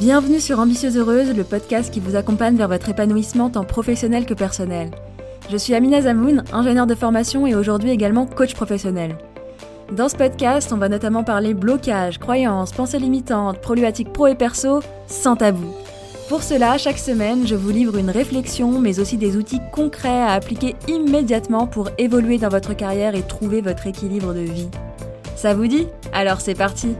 [0.00, 4.32] Bienvenue sur Ambitieuse Heureuse, le podcast qui vous accompagne vers votre épanouissement tant professionnel que
[4.32, 4.90] personnel.
[5.50, 9.18] Je suis Amina Zamoun, ingénieure de formation et aujourd'hui également coach professionnel.
[9.92, 14.80] Dans ce podcast, on va notamment parler blocage, croyances, pensées limitantes, problématiques pro et perso,
[15.06, 15.68] sans tabou.
[16.30, 20.32] Pour cela, chaque semaine, je vous livre une réflexion, mais aussi des outils concrets à
[20.32, 24.68] appliquer immédiatement pour évoluer dans votre carrière et trouver votre équilibre de vie.
[25.36, 25.88] Ça vous dit?
[26.14, 26.96] Alors c'est parti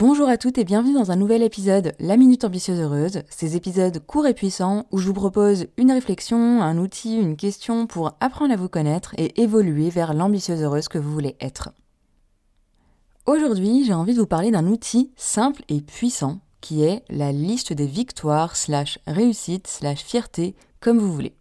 [0.00, 4.02] Bonjour à toutes et bienvenue dans un nouvel épisode La Minute Ambitieuse Heureuse, ces épisodes
[4.06, 8.54] courts et puissants où je vous propose une réflexion, un outil, une question pour apprendre
[8.54, 11.74] à vous connaître et évoluer vers l'ambitieuse heureuse que vous voulez être.
[13.26, 17.74] Aujourd'hui, j'ai envie de vous parler d'un outil simple et puissant qui est la liste
[17.74, 21.34] des victoires slash réussites slash fierté comme vous voulez.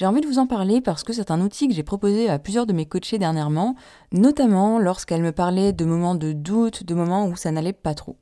[0.00, 2.38] J'ai envie de vous en parler parce que c'est un outil que j'ai proposé à
[2.38, 3.74] plusieurs de mes coachés dernièrement,
[4.12, 8.16] notamment lorsqu'elles me parlaient de moments de doute, de moments où ça n'allait pas trop.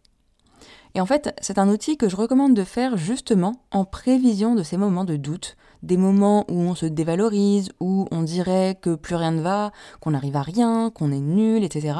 [0.97, 4.65] Et en fait, c'est un outil que je recommande de faire justement en prévision de
[4.65, 9.15] ces moments de doute, des moments où on se dévalorise, où on dirait que plus
[9.15, 9.70] rien ne va,
[10.01, 11.97] qu'on n'arrive à rien, qu'on est nul, etc.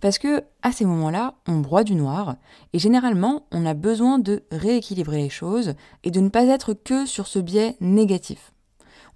[0.00, 2.36] Parce que à ces moments-là, on broie du noir,
[2.72, 7.04] et généralement, on a besoin de rééquilibrer les choses et de ne pas être que
[7.04, 8.52] sur ce biais négatif.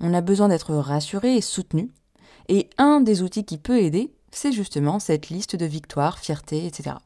[0.01, 1.91] On a besoin d'être rassuré et soutenu,
[2.49, 6.97] et un des outils qui peut aider, c'est justement cette liste de victoires, fierté, etc.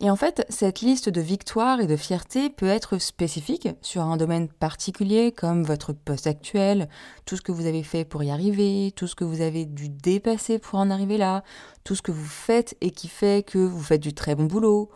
[0.00, 4.16] Et en fait, cette liste de victoires et de fierté peut être spécifique sur un
[4.16, 6.88] domaine particulier comme votre poste actuel,
[7.24, 9.88] tout ce que vous avez fait pour y arriver, tout ce que vous avez dû
[9.88, 11.42] dépasser pour en arriver là,
[11.82, 14.88] tout ce que vous faites et qui fait que vous faites du très bon boulot,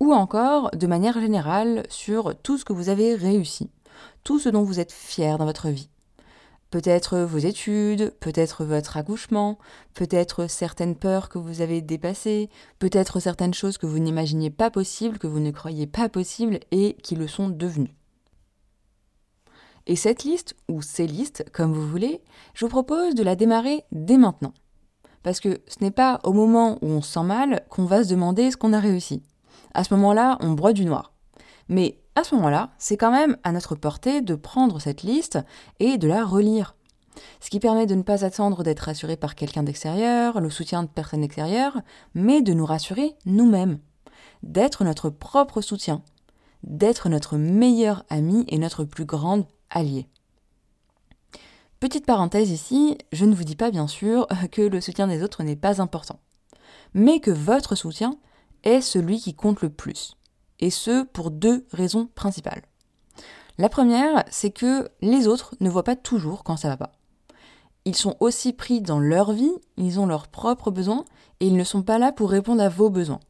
[0.00, 3.68] ou encore de manière générale sur tout ce que vous avez réussi,
[4.24, 5.88] tout ce dont vous êtes fier dans votre vie.
[6.70, 9.58] Peut-être vos études, peut-être votre accouchement,
[9.94, 15.18] peut-être certaines peurs que vous avez dépassées, peut-être certaines choses que vous n'imaginiez pas possibles,
[15.18, 17.94] que vous ne croyez pas possibles et qui le sont devenues.
[19.86, 22.20] Et cette liste, ou ces listes, comme vous voulez,
[22.54, 24.52] je vous propose de la démarrer dès maintenant.
[25.22, 28.08] Parce que ce n'est pas au moment où on se sent mal qu'on va se
[28.08, 29.22] demander ce qu'on a réussi.
[29.74, 31.12] À ce moment-là, on broie du noir.
[31.68, 35.38] Mais à ce moment-là, c'est quand même à notre portée de prendre cette liste
[35.80, 36.74] et de la relire.
[37.40, 40.88] Ce qui permet de ne pas attendre d'être rassuré par quelqu'un d'extérieur, le soutien de
[40.88, 41.80] personnes extérieures,
[42.14, 43.78] mais de nous rassurer nous-mêmes,
[44.42, 46.02] d'être notre propre soutien,
[46.62, 50.08] d'être notre meilleur ami et notre plus grande allié.
[51.80, 55.42] Petite parenthèse ici, je ne vous dis pas bien sûr que le soutien des autres
[55.42, 56.18] n'est pas important,
[56.94, 58.16] mais que votre soutien
[58.64, 60.16] est celui qui compte le plus
[60.60, 62.62] et ce pour deux raisons principales.
[63.58, 66.92] La première, c'est que les autres ne voient pas toujours quand ça va pas.
[67.86, 71.04] Ils sont aussi pris dans leur vie, ils ont leurs propres besoins,
[71.40, 73.20] et ils ne sont pas là pour répondre à vos besoins.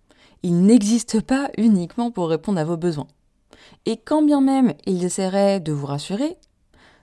[0.43, 3.07] Ils n'existent pas uniquement pour répondre à vos besoins.
[3.85, 6.37] Et quand bien même ils essaieraient de vous rassurer,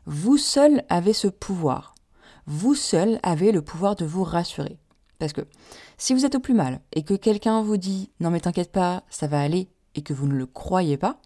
[0.05, 1.95] vous seul avez ce pouvoir.
[2.45, 4.77] Vous seul avez le pouvoir de vous rassurer.
[5.19, 5.41] Parce que
[5.97, 9.03] si vous êtes au plus mal et que quelqu'un vous dit non mais t'inquiète pas,
[9.09, 11.19] ça va aller, et que vous ne le croyez pas,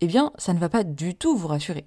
[0.00, 1.86] eh bien, ça ne va pas du tout vous rassurer.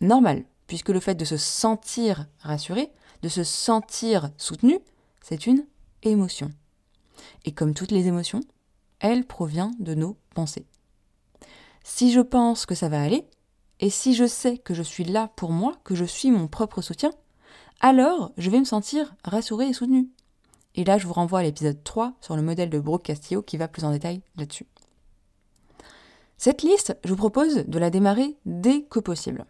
[0.00, 2.90] Normal, puisque le fait de se sentir rassuré,
[3.22, 4.78] de se sentir soutenu,
[5.22, 5.66] c'est une
[6.02, 6.50] émotion.
[7.44, 8.40] Et comme toutes les émotions,
[9.00, 10.66] elle provient de nos pensées.
[11.84, 13.26] Si je pense que ça va aller,
[13.80, 16.82] et si je sais que je suis là pour moi, que je suis mon propre
[16.82, 17.12] soutien,
[17.80, 20.08] alors je vais me sentir rassuré et soutenu.
[20.74, 23.56] Et là, je vous renvoie à l'épisode 3 sur le modèle de Brooke Castillo qui
[23.56, 24.66] va plus en détail là-dessus.
[26.38, 29.46] Cette liste, je vous propose de la démarrer dès que possible,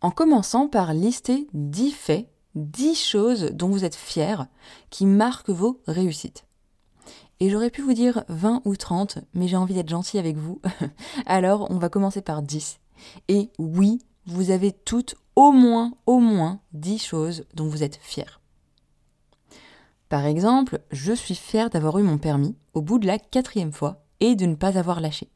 [0.00, 4.42] en commençant par lister 10 faits, 10 choses dont vous êtes fiers,
[4.90, 6.44] qui marquent vos réussites.
[7.38, 10.60] Et j'aurais pu vous dire 20 ou 30, mais j'ai envie d'être gentil avec vous.
[11.26, 12.80] Alors on va commencer par 10.
[13.28, 18.40] Et oui, vous avez toutes au moins, au moins 10 choses dont vous êtes fiers.
[20.08, 24.04] Par exemple, je suis fier d'avoir eu mon permis au bout de la quatrième fois
[24.20, 25.28] et de ne pas avoir lâché.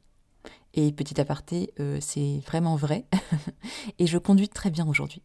[0.75, 3.07] Et petit aparté, euh, c'est vraiment vrai.
[3.99, 5.23] et je conduis très bien aujourd'hui.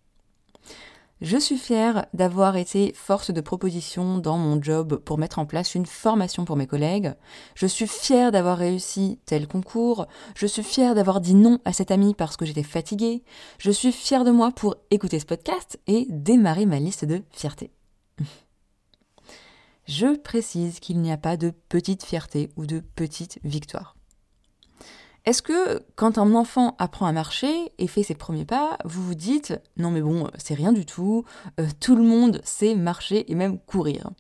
[1.22, 5.74] Je suis fière d'avoir été force de proposition dans mon job pour mettre en place
[5.74, 7.14] une formation pour mes collègues.
[7.56, 10.08] Je suis fière d'avoir réussi tel concours.
[10.36, 13.24] Je suis fière d'avoir dit non à cet ami parce que j'étais fatiguée.
[13.60, 17.72] Je suis fière de moi pour écouter ce podcast et démarrer ma liste de fierté.
[19.88, 23.96] Je précise qu'il n'y a pas de petite fierté ou de petite victoire.
[25.26, 29.16] Est-ce que quand un enfant apprend à marcher et fait ses premiers pas, vous vous
[29.16, 31.26] dites non mais bon, c'est rien du tout,
[31.60, 34.12] euh, tout le monde sait marcher et même courir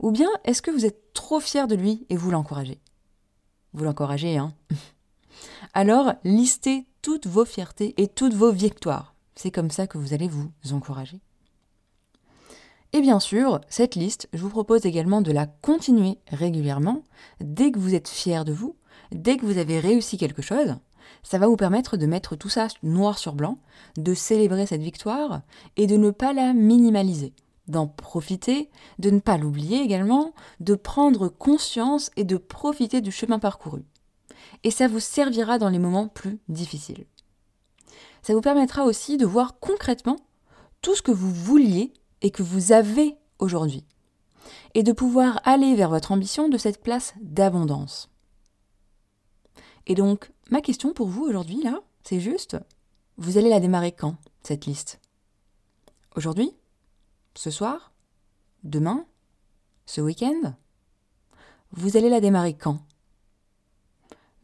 [0.00, 2.80] Ou bien est-ce que vous êtes trop fier de lui et vous l'encouragez?
[3.72, 4.52] Vous l'encouragez, hein
[5.74, 9.14] Alors listez toutes vos fiertés et toutes vos victoires.
[9.36, 11.20] C'est comme ça que vous allez vous encourager.
[12.92, 17.04] Et bien sûr, cette liste, je vous propose également de la continuer régulièrement
[17.40, 18.76] dès que vous êtes fier de vous
[19.10, 20.76] dès que vous avez réussi quelque chose,
[21.22, 23.58] ça va vous permettre de mettre tout ça noir sur blanc,
[23.96, 25.42] de célébrer cette victoire
[25.76, 27.32] et de ne pas la minimaliser,
[27.68, 33.38] d'en profiter, de ne pas l'oublier également, de prendre conscience et de profiter du chemin
[33.38, 33.84] parcouru.
[34.64, 37.06] Et ça vous servira dans les moments plus difficiles.
[38.22, 40.16] Ça vous permettra aussi de voir concrètement
[40.80, 41.92] tout ce que vous vouliez
[42.22, 43.84] et que vous avez aujourd'hui,
[44.74, 48.11] et de pouvoir aller vers votre ambition de cette place d'abondance.
[49.86, 52.56] Et donc, ma question pour vous aujourd'hui, là, c'est juste,
[53.16, 55.00] vous allez la démarrer quand, cette liste?
[56.14, 56.52] Aujourd'hui?
[57.34, 57.92] Ce soir?
[58.64, 59.06] Demain?
[59.86, 60.54] Ce week-end?
[61.72, 62.80] Vous allez la démarrer quand?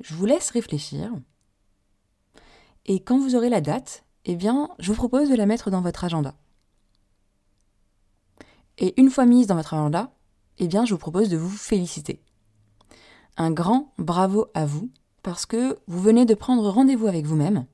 [0.01, 1.13] Je vous laisse réfléchir.
[2.87, 5.83] Et quand vous aurez la date, eh bien, je vous propose de la mettre dans
[5.83, 6.35] votre agenda.
[8.79, 10.13] Et une fois mise dans votre agenda,
[10.59, 12.23] eh bien, je vous propose de vous féliciter.
[13.37, 14.91] Un grand bravo à vous
[15.29, 17.67] parce que vous venez de prendre rendez-vous avec vous-même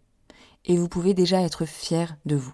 [0.65, 2.53] et vous pouvez déjà être fier de vous.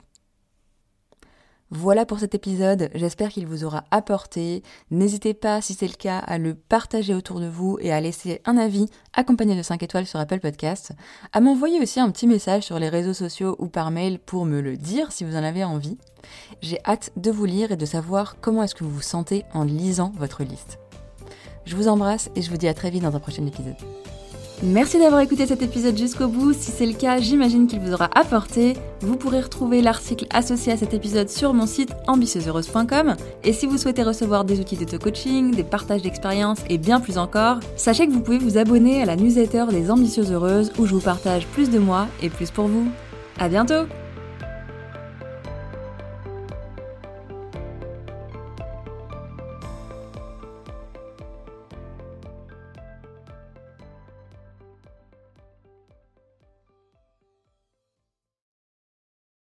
[1.71, 4.63] Voilà pour cet épisode, j'espère qu'il vous aura apporté.
[4.91, 8.43] N'hésitez pas, si c'est le cas, à le partager autour de vous et à laisser
[8.45, 10.93] un avis accompagné de 5 étoiles sur Apple Podcast,
[11.33, 14.61] à m'envoyer aussi un petit message sur les réseaux sociaux ou par mail pour me
[14.61, 15.97] le dire si vous en avez envie.
[16.61, 19.65] J'ai hâte de vous lire et de savoir comment est-ce que vous vous sentez en
[19.65, 20.79] lisant votre liste.
[21.65, 23.77] Je vous embrasse et je vous dis à très vite dans un prochain épisode.
[24.63, 26.53] Merci d'avoir écouté cet épisode jusqu'au bout.
[26.53, 28.75] Si c'est le cas, j'imagine qu'il vous aura apporté.
[29.01, 33.17] Vous pourrez retrouver l'article associé à cet épisode sur mon site ambitieuseheureuse.com.
[33.43, 37.61] Et si vous souhaitez recevoir des outils d'auto-coaching, des partages d'expériences et bien plus encore,
[37.77, 41.01] sachez que vous pouvez vous abonner à la newsletter des Ambitieuses Heureuses où je vous
[41.01, 42.87] partage plus de moi et plus pour vous.
[43.39, 43.87] À bientôt!